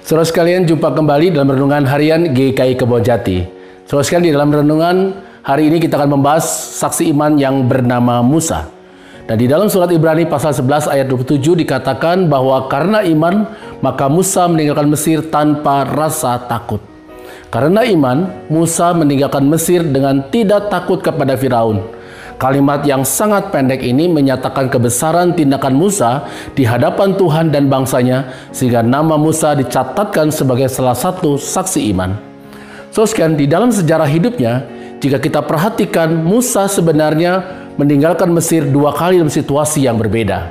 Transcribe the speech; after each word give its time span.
Saudara 0.00 0.24
sekalian, 0.24 0.64
jumpa 0.64 0.96
kembali 0.96 1.36
dalam 1.36 1.52
renungan 1.52 1.84
harian 1.84 2.32
GKI 2.32 2.72
Kebonjati. 2.80 3.44
Saudara 3.84 4.04
sekalian, 4.04 4.32
di 4.32 4.34
dalam 4.34 4.50
renungan 4.50 4.96
hari 5.44 5.68
ini 5.68 5.76
kita 5.76 6.00
akan 6.00 6.16
membahas 6.16 6.44
saksi 6.80 7.12
iman 7.12 7.36
yang 7.36 7.68
bernama 7.68 8.24
Musa. 8.24 8.64
Dan 9.28 9.36
di 9.36 9.46
dalam 9.46 9.68
surat 9.68 9.92
Ibrani 9.92 10.26
pasal 10.26 10.56
11 10.56 10.90
ayat 10.90 11.06
27 11.06 11.52
dikatakan 11.62 12.26
bahwa 12.32 12.66
karena 12.66 13.04
iman, 13.04 13.44
maka 13.84 14.08
Musa 14.08 14.48
meninggalkan 14.48 14.88
Mesir 14.88 15.20
tanpa 15.28 15.84
rasa 15.84 16.40
takut. 16.48 16.80
Karena 17.52 17.84
iman, 17.84 18.48
Musa 18.48 18.96
meninggalkan 18.96 19.44
Mesir 19.46 19.84
dengan 19.84 20.26
tidak 20.32 20.72
takut 20.72 21.04
kepada 21.04 21.36
Firaun 21.36 21.99
Kalimat 22.40 22.80
yang 22.88 23.04
sangat 23.04 23.52
pendek 23.52 23.84
ini 23.84 24.08
menyatakan 24.08 24.72
kebesaran 24.72 25.36
tindakan 25.36 25.76
Musa 25.76 26.24
di 26.56 26.64
hadapan 26.64 27.12
Tuhan 27.12 27.52
dan 27.52 27.68
bangsanya 27.68 28.32
sehingga 28.48 28.80
nama 28.80 29.20
Musa 29.20 29.52
dicatatkan 29.52 30.32
sebagai 30.32 30.72
salah 30.72 30.96
satu 30.96 31.36
saksi 31.36 31.92
iman. 31.92 32.16
So 32.96 33.04
sekian 33.04 33.36
di 33.36 33.44
dalam 33.44 33.68
sejarah 33.68 34.08
hidupnya, 34.08 34.64
jika 35.04 35.20
kita 35.20 35.44
perhatikan 35.44 36.16
Musa 36.16 36.64
sebenarnya 36.64 37.44
meninggalkan 37.76 38.32
Mesir 38.32 38.64
dua 38.64 38.96
kali 38.96 39.20
dalam 39.20 39.28
situasi 39.28 39.84
yang 39.84 40.00
berbeda. 40.00 40.48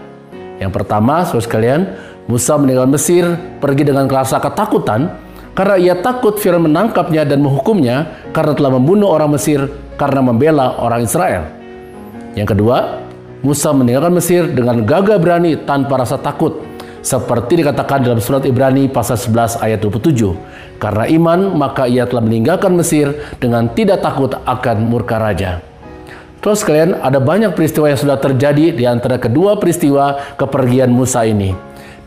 Yang 0.61 0.69
pertama, 0.69 1.25
saudara 1.25 1.41
sekalian, 1.41 1.81
Musa 2.29 2.53
meninggalkan 2.61 2.93
Mesir 2.93 3.25
pergi 3.57 3.89
dengan 3.89 4.05
rasa 4.05 4.37
ketakutan 4.37 5.09
karena 5.57 5.75
ia 5.81 5.97
takut 5.97 6.37
Firaun 6.37 6.69
menangkapnya 6.69 7.25
dan 7.25 7.41
menghukumnya 7.41 8.29
karena 8.29 8.53
telah 8.53 8.77
membunuh 8.77 9.09
orang 9.09 9.33
Mesir 9.33 9.65
karena 9.97 10.21
membela 10.21 10.77
orang 10.77 11.01
Israel. 11.01 11.58
Yang 12.37 12.57
kedua, 12.57 13.01
Musa 13.39 13.71
meninggalkan 13.71 14.13
Mesir 14.13 14.51
dengan 14.51 14.83
gagah 14.83 15.15
berani 15.15 15.55
tanpa 15.63 16.03
rasa 16.03 16.19
takut. 16.19 16.59
Seperti 16.99 17.63
dikatakan 17.63 18.03
dalam 18.03 18.19
surat 18.19 18.43
Ibrani 18.43 18.91
pasal 18.91 19.15
11 19.15 19.63
ayat 19.63 19.79
27. 19.79 20.35
Karena 20.83 21.07
iman, 21.07 21.55
maka 21.55 21.87
ia 21.87 22.03
telah 22.03 22.19
meninggalkan 22.19 22.75
Mesir 22.75 23.15
dengan 23.39 23.71
tidak 23.71 24.03
takut 24.03 24.35
akan 24.35 24.77
murka 24.83 25.15
raja. 25.15 25.63
Terus 26.43 26.63
kalian, 26.63 26.99
ada 26.99 27.23
banyak 27.23 27.55
peristiwa 27.55 27.87
yang 27.87 27.99
sudah 27.99 28.19
terjadi 28.19 28.75
di 28.75 28.83
antara 28.83 29.15
kedua 29.15 29.55
peristiwa 29.55 30.35
kepergian 30.35 30.91
Musa 30.91 31.23
ini. 31.23 31.55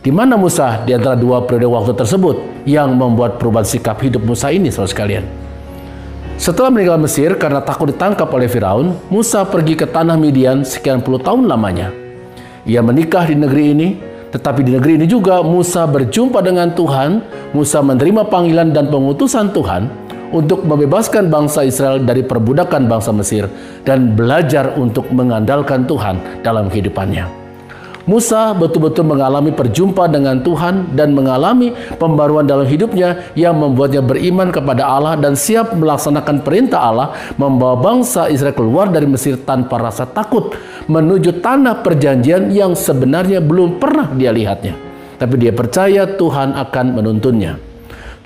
Di 0.02 0.12
mana 0.12 0.36
Musa 0.36 0.84
di 0.84 0.92
antara 0.92 1.16
dua 1.16 1.44
periode 1.48 1.72
waktu 1.72 1.92
tersebut 1.96 2.66
yang 2.68 2.92
membuat 2.92 3.40
perubahan 3.40 3.64
sikap 3.64 3.96
hidup 4.04 4.24
Musa 4.24 4.52
ini, 4.52 4.68
saudara 4.68 4.92
sekalian? 4.92 5.24
Setelah 6.42 6.74
meninggal 6.74 6.98
Mesir 6.98 7.38
karena 7.38 7.62
takut 7.62 7.86
ditangkap 7.86 8.26
oleh 8.34 8.50
Firaun, 8.50 8.98
Musa 9.14 9.46
pergi 9.46 9.78
ke 9.78 9.86
tanah 9.86 10.18
Midian 10.18 10.66
sekian 10.66 10.98
puluh 10.98 11.22
tahun 11.22 11.46
lamanya. 11.46 11.94
Ia 12.66 12.82
menikah 12.82 13.30
di 13.30 13.38
negeri 13.38 13.70
ini, 13.70 13.88
tetapi 14.34 14.66
di 14.66 14.74
negeri 14.74 14.98
ini 14.98 15.06
juga 15.06 15.38
Musa 15.46 15.86
berjumpa 15.86 16.42
dengan 16.42 16.74
Tuhan. 16.74 17.22
Musa 17.54 17.78
menerima 17.78 18.26
panggilan 18.26 18.74
dan 18.74 18.90
pengutusan 18.90 19.54
Tuhan 19.54 19.86
untuk 20.34 20.66
membebaskan 20.66 21.30
bangsa 21.30 21.62
Israel 21.62 22.02
dari 22.02 22.26
perbudakan 22.26 22.90
bangsa 22.90 23.14
Mesir 23.14 23.46
dan 23.86 24.18
belajar 24.18 24.74
untuk 24.74 25.06
mengandalkan 25.14 25.86
Tuhan 25.86 26.42
dalam 26.42 26.66
kehidupannya. 26.66 27.41
Musa 28.02 28.50
betul-betul 28.50 29.06
mengalami 29.06 29.54
perjumpaan 29.54 30.10
dengan 30.10 30.42
Tuhan 30.42 30.98
dan 30.98 31.14
mengalami 31.14 31.70
pembaruan 32.02 32.42
dalam 32.42 32.66
hidupnya 32.66 33.30
yang 33.38 33.54
membuatnya 33.54 34.02
beriman 34.02 34.50
kepada 34.50 34.82
Allah 34.82 35.14
dan 35.14 35.38
siap 35.38 35.70
melaksanakan 35.78 36.42
perintah 36.42 36.82
Allah 36.82 37.14
membawa 37.38 37.78
bangsa 37.78 38.26
Israel 38.26 38.58
keluar 38.58 38.90
dari 38.90 39.06
Mesir 39.06 39.38
tanpa 39.46 39.78
rasa 39.78 40.02
takut 40.02 40.50
menuju 40.90 41.38
tanah 41.38 41.78
perjanjian 41.86 42.50
yang 42.50 42.74
sebenarnya 42.74 43.38
belum 43.38 43.78
pernah 43.78 44.10
dia 44.10 44.34
lihatnya. 44.34 44.74
Tapi 45.22 45.34
dia 45.38 45.54
percaya 45.54 46.02
Tuhan 46.18 46.58
akan 46.58 46.86
menuntunnya. 46.98 47.54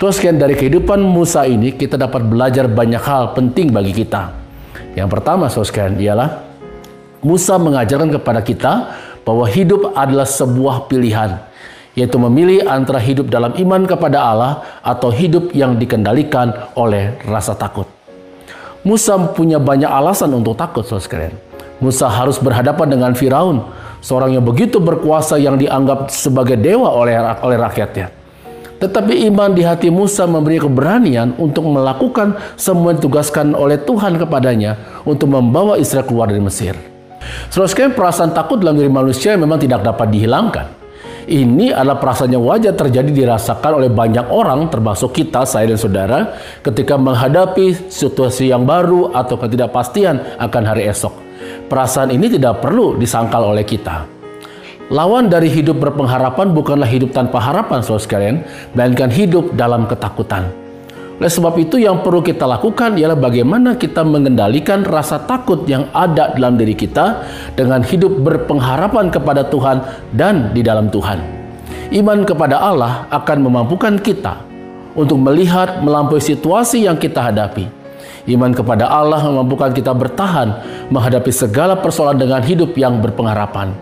Terus 0.01 0.17
dari 0.21 0.57
kehidupan 0.57 1.01
Musa 1.01 1.45
ini 1.45 1.73
kita 1.73 1.97
dapat 1.97 2.25
belajar 2.25 2.65
banyak 2.65 3.01
hal 3.01 3.37
penting 3.37 3.69
bagi 3.69 3.93
kita. 3.93 4.33
Yang 4.97 5.09
pertama, 5.13 5.45
saudara 5.49 5.93
ialah 5.93 6.29
Musa 7.21 7.57
mengajarkan 7.57 8.13
kepada 8.17 8.41
kita 8.45 8.73
bahwa 9.27 9.43
hidup 9.43 9.91
adalah 9.91 10.23
sebuah 10.23 10.87
pilihan, 10.87 11.43
yaitu 11.99 12.15
memilih 12.15 12.63
antara 12.63 12.95
hidup 13.03 13.27
dalam 13.27 13.51
iman 13.59 13.83
kepada 13.83 14.23
Allah 14.23 14.53
atau 14.79 15.11
hidup 15.11 15.51
yang 15.51 15.75
dikendalikan 15.75 16.55
oleh 16.79 17.19
rasa 17.27 17.51
takut. 17.51 17.91
Musa 18.87 19.19
punya 19.35 19.59
banyak 19.59 19.91
alasan 19.91 20.31
untuk 20.31 20.55
takut, 20.55 20.87
saudara 20.87 21.03
sekalian. 21.03 21.35
Musa 21.83 22.07
harus 22.07 22.39
berhadapan 22.39 22.87
dengan 22.87 23.11
Firaun, 23.11 23.67
seorang 23.99 24.39
yang 24.39 24.47
begitu 24.47 24.79
berkuasa 24.79 25.35
yang 25.35 25.59
dianggap 25.59 26.07
sebagai 26.07 26.55
dewa 26.55 26.87
oleh 26.95 27.19
oleh 27.43 27.57
rakyatnya. 27.59 28.15
Tetapi 28.77 29.27
iman 29.27 29.51
di 29.57 29.65
hati 29.65 29.91
Musa 29.91 30.23
memberi 30.23 30.61
keberanian 30.61 31.35
untuk 31.35 31.67
melakukan 31.67 32.37
semua 32.55 32.93
yang 32.95 33.01
ditugaskan 33.01 33.57
oleh 33.57 33.81
Tuhan 33.81 34.21
kepadanya 34.21 35.03
untuk 35.03 35.33
membawa 35.33 35.75
Israel 35.81 36.05
keluar 36.05 36.29
dari 36.29 36.39
Mesir. 36.39 36.96
Saudara 37.49 37.69
sekalian, 37.69 37.93
perasaan 37.95 38.31
takut 38.35 38.59
dalam 38.59 38.75
diri 38.75 38.91
manusia 38.91 39.33
memang 39.39 39.57
tidak 39.57 39.83
dapat 39.85 40.07
dihilangkan. 40.11 40.77
Ini 41.27 41.75
adalah 41.75 41.99
perasaan 41.99 42.31
yang 42.31 42.47
wajar 42.47 42.71
terjadi 42.71 43.11
dirasakan 43.11 43.83
oleh 43.83 43.91
banyak 43.91 44.31
orang, 44.31 44.71
termasuk 44.71 45.11
kita, 45.11 45.43
saya 45.43 45.67
dan 45.67 45.75
saudara, 45.75 46.19
ketika 46.63 46.95
menghadapi 46.95 47.91
situasi 47.91 48.47
yang 48.47 48.63
baru 48.63 49.11
atau 49.11 49.35
ketidakpastian 49.35 50.39
akan 50.39 50.63
hari 50.63 50.87
esok. 50.87 51.11
Perasaan 51.67 52.15
ini 52.15 52.31
tidak 52.31 52.63
perlu 52.63 52.95
disangkal 52.95 53.43
oleh 53.43 53.67
kita. 53.67 54.07
Lawan 54.87 55.27
dari 55.27 55.51
hidup 55.51 55.83
berpengharapan 55.83 56.55
bukanlah 56.55 56.87
hidup 56.87 57.11
tanpa 57.11 57.43
harapan, 57.43 57.83
saudara 57.83 58.07
sekalian, 58.07 58.35
melainkan 58.71 59.11
hidup 59.11 59.51
dalam 59.51 59.83
ketakutan. 59.83 60.66
Oleh 61.17 61.33
sebab 61.33 61.57
itu 61.57 61.81
yang 61.81 62.05
perlu 62.05 62.21
kita 62.21 62.45
lakukan 62.45 62.93
ialah 62.93 63.17
bagaimana 63.17 63.73
kita 63.73 64.05
mengendalikan 64.05 64.85
rasa 64.85 65.17
takut 65.25 65.65
yang 65.65 65.89
ada 65.89 66.37
dalam 66.37 66.61
diri 66.61 66.77
kita 66.77 67.25
dengan 67.57 67.81
hidup 67.81 68.21
berpengharapan 68.21 69.09
kepada 69.09 69.49
Tuhan 69.49 69.81
dan 70.13 70.53
di 70.53 70.61
dalam 70.61 70.93
Tuhan. 70.93 71.17
Iman 71.89 72.21
kepada 72.21 72.61
Allah 72.61 73.09
akan 73.09 73.49
memampukan 73.49 73.97
kita 73.97 74.45
untuk 74.93 75.17
melihat 75.17 75.81
melampaui 75.81 76.21
situasi 76.21 76.85
yang 76.85 77.01
kita 77.01 77.33
hadapi. 77.33 77.65
Iman 78.29 78.53
kepada 78.53 78.85
Allah 78.85 79.23
memampukan 79.25 79.73
kita 79.73 79.97
bertahan 79.97 80.53
menghadapi 80.93 81.33
segala 81.33 81.81
persoalan 81.81 82.21
dengan 82.21 82.45
hidup 82.45 82.77
yang 82.77 83.01
berpengharapan. 83.01 83.73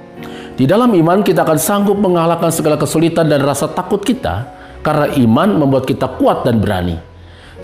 Di 0.56 0.64
dalam 0.64 0.96
iman 0.96 1.20
kita 1.20 1.44
akan 1.44 1.60
sanggup 1.60 2.00
mengalahkan 2.00 2.48
segala 2.48 2.80
kesulitan 2.80 3.28
dan 3.28 3.44
rasa 3.44 3.68
takut 3.68 4.00
kita 4.00 4.48
karena 4.80 5.12
iman 5.20 5.66
membuat 5.66 5.84
kita 5.84 6.16
kuat 6.16 6.48
dan 6.48 6.64
berani. 6.64 7.15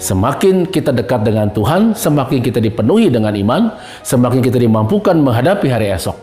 Semakin 0.02 0.66
kita 0.66 0.90
dekat 0.90 1.22
dengan 1.22 1.54
Tuhan, 1.54 1.94
semakin 1.94 2.42
kita 2.42 2.58
dipenuhi 2.58 3.14
dengan 3.14 3.38
iman, 3.38 3.70
semakin 4.02 4.42
kita 4.42 4.58
dimampukan 4.58 5.14
menghadapi 5.14 5.70
hari 5.70 5.94
esok. 5.94 6.18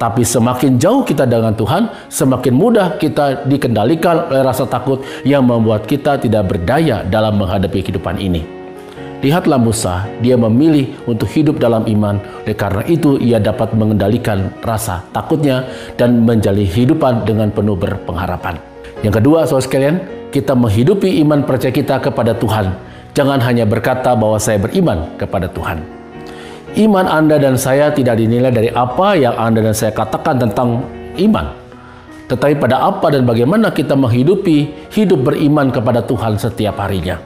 Tapi 0.00 0.24
semakin 0.24 0.80
jauh 0.80 1.04
kita 1.04 1.28
dengan 1.28 1.52
Tuhan, 1.52 1.92
semakin 2.08 2.56
mudah 2.56 2.96
kita 2.96 3.44
dikendalikan 3.44 4.32
oleh 4.32 4.40
rasa 4.40 4.64
takut 4.64 5.04
yang 5.28 5.44
membuat 5.44 5.84
kita 5.84 6.24
tidak 6.24 6.56
berdaya 6.56 7.04
dalam 7.04 7.36
menghadapi 7.36 7.84
kehidupan 7.84 8.16
ini. 8.16 8.48
Lihatlah 9.20 9.60
Musa, 9.60 10.08
dia 10.24 10.40
memilih 10.40 10.96
untuk 11.04 11.28
hidup 11.36 11.60
dalam 11.60 11.84
iman. 11.84 12.16
Oleh 12.48 12.56
karena 12.56 12.80
itu, 12.88 13.20
ia 13.20 13.36
dapat 13.36 13.76
mengendalikan 13.76 14.48
rasa 14.64 15.04
takutnya 15.12 15.68
dan 16.00 16.24
menjalani 16.24 16.64
kehidupan 16.64 17.28
dengan 17.28 17.52
penuh 17.52 17.76
berpengharapan. 17.76 18.56
Yang 19.04 19.20
kedua, 19.20 19.44
saudara 19.44 19.68
sekalian, 19.68 19.96
kita 20.32 20.56
menghidupi 20.56 21.20
iman 21.20 21.44
percaya 21.44 21.70
kita 21.76 22.00
kepada 22.00 22.32
Tuhan 22.40 22.91
Jangan 23.12 23.44
hanya 23.44 23.68
berkata 23.68 24.16
bahwa 24.16 24.40
saya 24.40 24.56
beriman 24.56 25.20
kepada 25.20 25.44
Tuhan. 25.44 25.84
Iman 26.72 27.04
Anda 27.04 27.36
dan 27.36 27.60
saya 27.60 27.92
tidak 27.92 28.16
dinilai 28.16 28.48
dari 28.48 28.72
apa 28.72 29.12
yang 29.12 29.36
Anda 29.36 29.60
dan 29.60 29.76
saya 29.76 29.92
katakan 29.92 30.40
tentang 30.40 30.80
iman, 31.20 31.52
tetapi 32.32 32.56
pada 32.56 32.80
apa 32.80 33.12
dan 33.12 33.28
bagaimana 33.28 33.68
kita 33.68 33.92
menghidupi 33.92 34.88
hidup 34.96 35.28
beriman 35.28 35.68
kepada 35.68 36.00
Tuhan 36.00 36.40
setiap 36.40 36.80
harinya. 36.80 37.20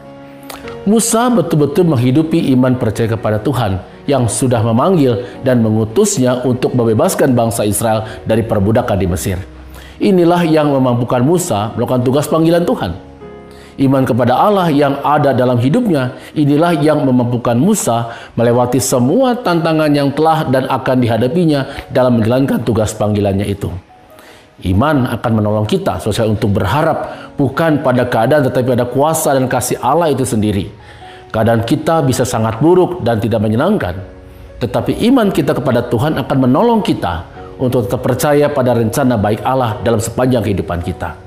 Musa 0.90 1.30
betul-betul 1.30 1.86
menghidupi 1.86 2.50
iman 2.58 2.74
percaya 2.74 3.14
kepada 3.14 3.38
Tuhan 3.38 3.78
yang 4.10 4.26
sudah 4.26 4.66
memanggil 4.66 5.38
dan 5.46 5.62
mengutusnya 5.62 6.42
untuk 6.42 6.74
membebaskan 6.74 7.30
bangsa 7.30 7.62
Israel 7.62 8.02
dari 8.26 8.42
perbudakan 8.42 8.98
di 8.98 9.06
Mesir. 9.06 9.38
Inilah 10.02 10.42
yang 10.42 10.74
memampukan 10.74 11.22
Musa 11.22 11.70
melakukan 11.78 12.02
tugas 12.02 12.26
panggilan 12.26 12.66
Tuhan 12.66 13.05
Iman 13.76 14.08
kepada 14.08 14.32
Allah 14.32 14.72
yang 14.72 15.04
ada 15.04 15.36
dalam 15.36 15.60
hidupnya 15.60 16.16
inilah 16.32 16.80
yang 16.80 17.04
memampukan 17.04 17.52
Musa 17.60 18.08
melewati 18.32 18.80
semua 18.80 19.36
tantangan 19.36 19.92
yang 19.92 20.08
telah 20.16 20.48
dan 20.48 20.64
akan 20.64 20.96
dihadapinya 21.04 21.92
dalam 21.92 22.16
menjalankan 22.16 22.64
tugas 22.64 22.96
panggilannya 22.96 23.44
itu. 23.44 23.68
Iman 24.64 25.04
akan 25.04 25.32
menolong 25.36 25.68
kita 25.68 26.00
sosial 26.00 26.32
untuk 26.32 26.56
berharap 26.56 27.28
bukan 27.36 27.84
pada 27.84 28.08
keadaan 28.08 28.48
tetapi 28.48 28.72
pada 28.72 28.88
kuasa 28.88 29.36
dan 29.36 29.44
kasih 29.44 29.76
Allah 29.84 30.08
itu 30.08 30.24
sendiri. 30.24 30.72
Keadaan 31.28 31.68
kita 31.68 32.00
bisa 32.00 32.24
sangat 32.24 32.56
buruk 32.64 33.04
dan 33.04 33.20
tidak 33.20 33.44
menyenangkan. 33.44 34.00
Tetapi 34.56 35.04
iman 35.12 35.28
kita 35.28 35.52
kepada 35.52 35.84
Tuhan 35.84 36.16
akan 36.16 36.48
menolong 36.48 36.80
kita 36.80 37.28
untuk 37.60 37.84
tetap 37.84 38.00
percaya 38.00 38.48
pada 38.48 38.72
rencana 38.72 39.20
baik 39.20 39.44
Allah 39.44 39.76
dalam 39.84 40.00
sepanjang 40.00 40.40
kehidupan 40.40 40.80
kita. 40.80 41.25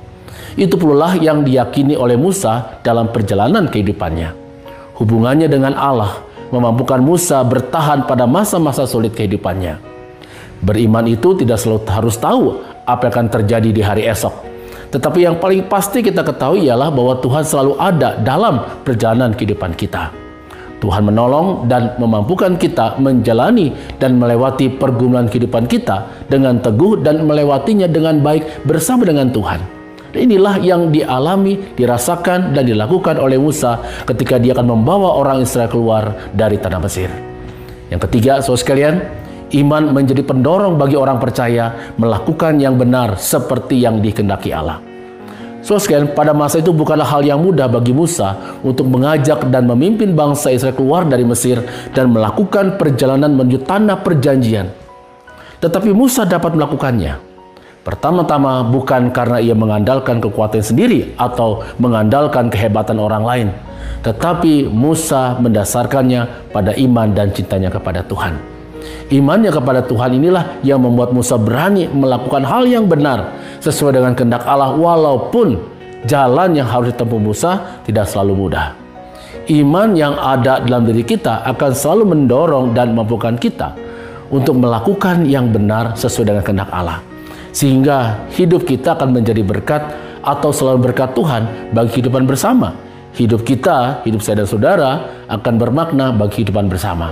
Itu 0.60 0.76
pula 0.76 1.16
yang 1.16 1.46
diyakini 1.46 1.96
oleh 1.96 2.20
Musa 2.20 2.82
dalam 2.84 3.12
perjalanan 3.14 3.70
kehidupannya. 3.70 4.36
Hubungannya 5.00 5.48
dengan 5.48 5.78
Allah 5.80 6.20
memampukan 6.52 7.00
Musa 7.00 7.40
bertahan 7.46 8.04
pada 8.10 8.28
masa-masa 8.28 8.84
sulit 8.84 9.16
kehidupannya. 9.16 9.80
Beriman 10.60 11.08
itu 11.08 11.40
tidak 11.40 11.56
selalu 11.56 11.88
harus 11.88 12.16
tahu 12.20 12.60
apa 12.84 13.08
yang 13.08 13.14
akan 13.16 13.28
terjadi 13.32 13.70
di 13.72 13.82
hari 13.86 14.04
esok. 14.10 14.34
Tetapi 14.90 15.24
yang 15.24 15.38
paling 15.38 15.70
pasti 15.70 16.02
kita 16.02 16.26
ketahui 16.26 16.66
ialah 16.66 16.90
bahwa 16.90 17.16
Tuhan 17.22 17.46
selalu 17.46 17.78
ada 17.78 18.18
dalam 18.20 18.84
perjalanan 18.84 19.32
kehidupan 19.38 19.78
kita. 19.78 20.12
Tuhan 20.80 21.12
menolong 21.12 21.68
dan 21.68 21.96
memampukan 22.00 22.56
kita 22.56 22.98
menjalani 22.98 23.76
dan 24.00 24.16
melewati 24.16 24.72
pergumulan 24.80 25.28
kehidupan 25.28 25.68
kita 25.68 26.08
dengan 26.32 26.58
teguh 26.60 27.04
dan 27.04 27.28
melewatinya 27.28 27.86
dengan 27.86 28.24
baik 28.24 28.64
bersama 28.64 29.04
dengan 29.04 29.30
Tuhan. 29.30 29.79
Inilah 30.10 30.58
yang 30.58 30.90
dialami, 30.90 31.78
dirasakan, 31.78 32.58
dan 32.58 32.66
dilakukan 32.66 33.22
oleh 33.22 33.38
Musa 33.38 33.78
ketika 34.10 34.42
dia 34.42 34.58
akan 34.58 34.74
membawa 34.74 35.14
orang 35.22 35.46
Israel 35.46 35.70
keluar 35.70 36.34
dari 36.34 36.58
tanah 36.58 36.82
Mesir. 36.82 37.14
Yang 37.94 38.10
ketiga, 38.10 38.42
saudara 38.42 38.62
sekalian, 38.66 38.96
iman 39.62 39.94
menjadi 39.94 40.26
pendorong 40.26 40.82
bagi 40.82 40.98
orang 40.98 41.22
percaya 41.22 41.94
melakukan 42.02 42.58
yang 42.58 42.74
benar 42.74 43.22
seperti 43.22 43.86
yang 43.86 44.02
dikehendaki 44.02 44.50
Allah. 44.50 44.82
Saudara 45.62 45.86
sekalian, 45.86 46.08
pada 46.18 46.34
masa 46.34 46.58
itu 46.58 46.74
bukanlah 46.74 47.06
hal 47.06 47.22
yang 47.22 47.38
mudah 47.46 47.70
bagi 47.70 47.94
Musa 47.94 48.58
untuk 48.66 48.90
mengajak 48.90 49.46
dan 49.54 49.70
memimpin 49.70 50.18
bangsa 50.18 50.50
Israel 50.50 50.74
keluar 50.74 51.06
dari 51.06 51.22
Mesir 51.22 51.62
dan 51.94 52.10
melakukan 52.10 52.82
perjalanan 52.82 53.30
menuju 53.38 53.62
tanah 53.62 54.02
perjanjian. 54.02 54.74
Tetapi 55.62 55.94
Musa 55.94 56.26
dapat 56.26 56.58
melakukannya 56.58 57.29
Pertama-tama 57.80 58.68
bukan 58.68 59.08
karena 59.16 59.40
ia 59.40 59.56
mengandalkan 59.56 60.20
kekuatan 60.20 60.60
sendiri 60.60 61.16
atau 61.16 61.64
mengandalkan 61.80 62.52
kehebatan 62.52 63.00
orang 63.00 63.24
lain, 63.24 63.48
tetapi 64.04 64.68
Musa 64.68 65.40
mendasarkannya 65.40 66.52
pada 66.52 66.76
iman 66.76 67.08
dan 67.16 67.32
cintanya 67.32 67.72
kepada 67.72 68.04
Tuhan. 68.04 68.36
Imannya 69.10 69.50
kepada 69.56 69.80
Tuhan 69.88 70.12
inilah 70.20 70.60
yang 70.62 70.84
membuat 70.84 71.16
Musa 71.16 71.40
berani 71.40 71.88
melakukan 71.88 72.44
hal 72.44 72.68
yang 72.68 72.86
benar 72.86 73.32
sesuai 73.64 73.96
dengan 73.96 74.12
kehendak 74.12 74.44
Allah 74.44 74.76
walaupun 74.76 75.58
jalan 76.04 76.60
yang 76.60 76.68
harus 76.68 76.92
ditempuh 76.92 77.18
Musa 77.18 77.80
tidak 77.88 78.12
selalu 78.12 78.48
mudah. 78.48 78.76
Iman 79.50 79.96
yang 79.96 80.20
ada 80.20 80.62
dalam 80.62 80.84
diri 80.84 81.02
kita 81.08 81.48
akan 81.48 81.72
selalu 81.74 82.12
mendorong 82.12 82.76
dan 82.76 82.92
memampukan 82.92 83.40
kita 83.40 83.74
untuk 84.30 84.62
melakukan 84.62 85.26
yang 85.26 85.50
benar 85.50 85.98
sesuai 85.98 86.30
dengan 86.30 86.44
kehendak 86.46 86.70
Allah 86.70 87.09
sehingga 87.52 88.30
hidup 88.36 88.66
kita 88.66 88.96
akan 88.98 89.16
menjadi 89.16 89.42
berkat 89.42 89.82
atau 90.24 90.52
selalu 90.52 90.92
berkat 90.92 91.16
Tuhan 91.16 91.74
bagi 91.74 92.00
kehidupan 92.00 92.28
bersama. 92.28 92.76
Hidup 93.18 93.42
kita, 93.42 94.06
hidup 94.06 94.22
saya 94.22 94.46
dan 94.46 94.48
saudara 94.48 94.92
akan 95.28 95.54
bermakna 95.58 96.14
bagi 96.14 96.42
kehidupan 96.42 96.70
bersama. 96.70 97.12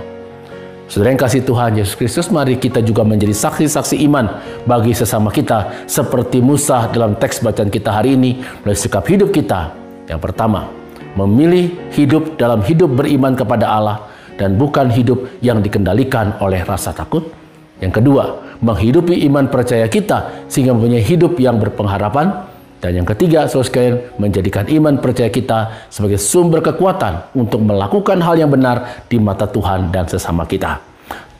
Saudara 0.88 1.12
yang 1.12 1.20
kasih 1.20 1.44
Tuhan 1.44 1.76
Yesus 1.76 2.00
Kristus, 2.00 2.32
mari 2.32 2.56
kita 2.56 2.80
juga 2.80 3.04
menjadi 3.04 3.36
saksi-saksi 3.36 4.08
iman 4.08 4.40
bagi 4.64 4.96
sesama 4.96 5.28
kita 5.36 5.84
seperti 5.84 6.40
Musa 6.40 6.88
dalam 6.96 7.20
teks 7.20 7.44
bacaan 7.44 7.68
kita 7.68 7.92
hari 7.92 8.16
ini 8.16 8.40
melalui 8.64 8.80
sikap 8.80 9.04
hidup 9.04 9.36
kita. 9.36 9.76
Yang 10.08 10.32
pertama, 10.32 10.72
memilih 11.20 11.76
hidup 11.92 12.40
dalam 12.40 12.64
hidup 12.64 12.94
beriman 12.96 13.36
kepada 13.36 13.68
Allah 13.68 13.98
dan 14.40 14.56
bukan 14.56 14.88
hidup 14.88 15.28
yang 15.44 15.60
dikendalikan 15.60 16.40
oleh 16.40 16.64
rasa 16.64 16.96
takut. 16.96 17.47
Yang 17.78 18.02
kedua, 18.02 18.24
menghidupi 18.62 19.22
iman 19.30 19.46
percaya 19.50 19.86
kita 19.86 20.50
sehingga 20.50 20.74
mempunyai 20.74 21.04
hidup 21.06 21.38
yang 21.38 21.62
berpengharapan. 21.62 22.50
Dan 22.78 23.02
yang 23.02 23.08
ketiga, 23.10 23.50
saudara 23.50 23.70
sekalian, 23.74 23.96
menjadikan 24.22 24.66
iman 24.70 25.02
percaya 25.02 25.34
kita 25.34 25.90
sebagai 25.90 26.22
sumber 26.22 26.62
kekuatan 26.62 27.34
untuk 27.34 27.66
melakukan 27.66 28.22
hal 28.22 28.38
yang 28.38 28.54
benar 28.54 29.06
di 29.10 29.18
mata 29.18 29.50
Tuhan 29.50 29.90
dan 29.90 30.06
sesama 30.06 30.46
kita. 30.46 30.78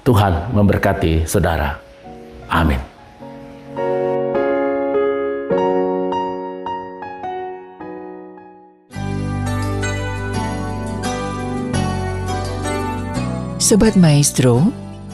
Tuhan 0.02 0.56
memberkati 0.56 1.30
saudara. 1.30 1.78
Amin. 2.50 2.98
Sobat 13.68 14.00
Maestro, 14.00 14.87